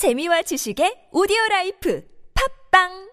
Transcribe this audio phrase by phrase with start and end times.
[0.00, 2.02] 재미와 지식의 오디오 라이프
[2.70, 3.10] 팟빵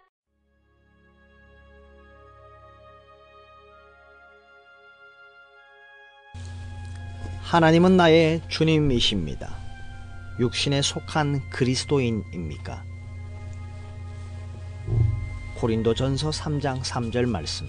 [7.42, 9.54] 하나님은 나의 주님이십니다.
[10.40, 12.86] 육신에 속한 그리스도인입니까?
[15.58, 17.68] 고린도전서 3장 3절 말씀.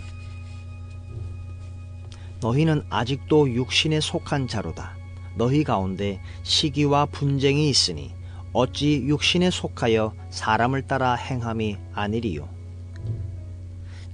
[2.41, 4.97] 너희는 아직도 육신에 속한 자로다.
[5.37, 8.17] 너희 가운데 시기와 분쟁이 있으니
[8.53, 12.49] 어찌 육신에 속하여 사람을 따라 행함이 아니리요.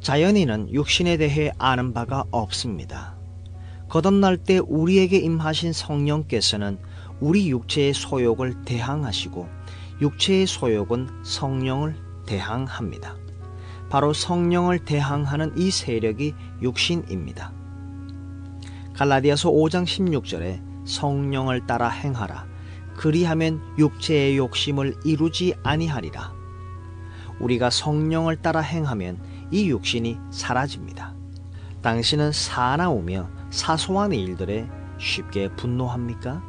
[0.01, 3.15] 자연인은 육신에 대해 아는 바가 없습니다.
[3.88, 6.79] 거듭날 때 우리에게 임하신 성령께서는
[7.20, 9.48] 우리 육체의 소욕을 대항하시고
[10.01, 11.96] 육체의 소욕은 성령을
[12.27, 13.16] 대항합니다.
[13.88, 17.52] 바로 성령을 대항하는 이 세력이 육신입니다.
[18.95, 22.54] 갈라디아서 5장 16절에 성령을 따라 행하라.
[22.97, 26.33] 그리하면 육체의 욕심을 이루지 아니하리라.
[27.41, 29.18] 우리가 성령을 따라 행하면
[29.51, 31.15] 이 육신이 사라집니다.
[31.83, 34.68] 당신은 사나우며 사소한 일들에
[34.99, 36.43] 쉽게 분노합니까?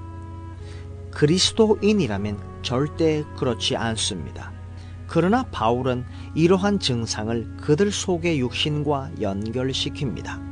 [1.12, 4.52] 그리스도인이라면 절대 그렇지 않습니다.
[5.08, 10.44] 그러나 바울은 이러한 증상을 그들 속의 육신과 연결시킵니다.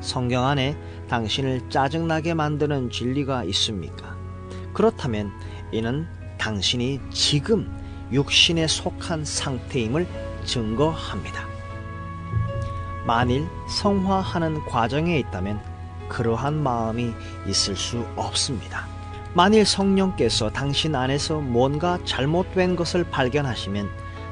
[0.00, 0.76] 성경 안에
[1.08, 4.21] 당신을 짜증나게 만드는 진리가 있습니까?
[4.72, 5.32] 그렇다면
[5.70, 6.06] 이는
[6.38, 7.70] 당신이 지금
[8.12, 10.06] 육신에 속한 상태임을
[10.44, 11.46] 증거합니다.
[13.06, 15.60] 만일 성화하는 과정에 있다면
[16.08, 17.12] 그러한 마음이
[17.46, 18.86] 있을 수 없습니다.
[19.34, 23.88] 만일 성령께서 당신 안에서 뭔가 잘못된 것을 발견하시면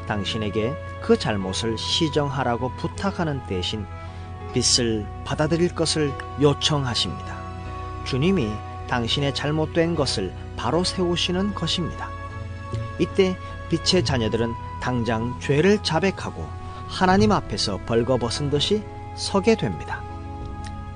[0.06, 3.86] 당신에게 그 잘못을 시정하라고 부탁하는 대신
[4.52, 7.38] 빛을 받아들일 것을 요청하십니다.
[8.04, 8.50] 주님이
[8.91, 12.10] 당신의 잘못된 것을 바로 세우시는 것입니다.
[12.98, 13.36] 이때
[13.70, 16.47] 빛의 자녀들은 당장 죄를 자백하고
[16.88, 18.82] 하나님 앞에서 벌거벗은 듯이
[19.16, 20.02] 서게 됩니다.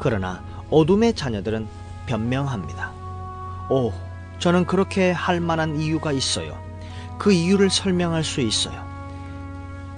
[0.01, 1.69] 그러나 어둠의 자녀들은
[2.07, 2.91] 변명합니다.
[3.71, 3.93] 오,
[4.41, 6.59] 저는 그렇게 할 만한 이유가 있어요.
[7.19, 8.85] 그 이유를 설명할 수 있어요.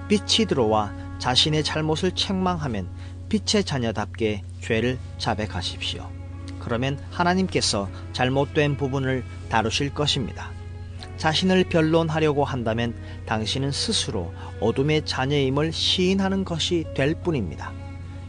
[0.07, 2.89] 빛이 들어와 자신의 잘못을 책망하면
[3.27, 6.26] 빛의 자녀답게 죄를 자백하십시오.
[6.59, 10.51] 그러면 하나님께서 잘못된 부분을 다루실 것입니다.
[11.17, 12.95] 자신을 변론하려고 한다면
[13.25, 17.73] 당신은 스스로 어둠의 자녀임을 시인하는 것이 될 뿐입니다.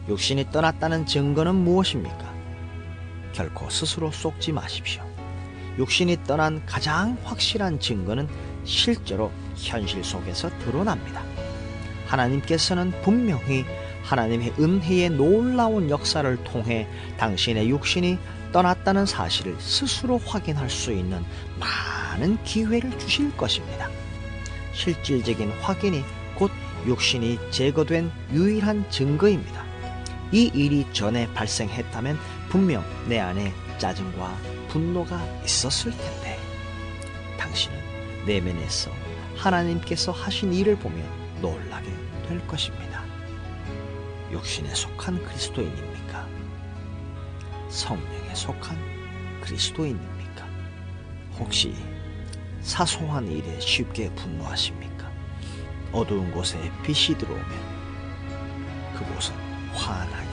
[0.07, 2.33] 육신이 떠났다는 증거는 무엇입니까?
[3.33, 5.03] 결코 스스로 속지 마십시오.
[5.77, 8.27] 육신이 떠난 가장 확실한 증거는
[8.65, 11.23] 실제로 현실 속에서 드러납니다.
[12.07, 13.65] 하나님께서는 분명히
[14.03, 16.87] 하나님의 은혜의 놀라운 역사를 통해
[17.17, 18.17] 당신의 육신이
[18.51, 21.23] 떠났다는 사실을 스스로 확인할 수 있는
[21.59, 23.89] 많은 기회를 주실 것입니다.
[24.73, 26.03] 실질적인 확인이
[26.35, 26.51] 곧
[26.87, 29.63] 육신이 제거된 유일한 증거입니다.
[30.31, 32.17] 이 일이 전에 발생했다면
[32.49, 34.37] 분명 내 안에 짜증과
[34.69, 36.37] 분노가 있었을 텐데
[37.37, 37.77] 당신은
[38.25, 38.91] 내면에서
[39.35, 41.03] 하나님께서 하신 일을 보며
[41.41, 41.89] 놀라게
[42.27, 43.08] 될 것입니다.
[44.31, 46.27] 육신에 속한 그리스도인입니까?
[47.69, 48.77] 성령에 속한
[49.41, 50.47] 그리스도인입니까?
[51.39, 51.75] 혹시
[52.61, 55.09] 사소한 일에 쉽게 분노하십니까?
[55.91, 59.35] 어두운 곳에 빛이 들어오면 그곳은
[59.73, 60.28] 환하게